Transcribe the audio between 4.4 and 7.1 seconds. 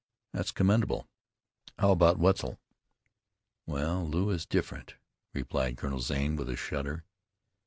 different," replied Colonel Zane with a shudder.